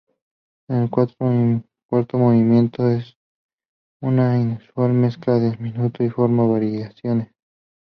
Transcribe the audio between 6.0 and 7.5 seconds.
y forma variaciones.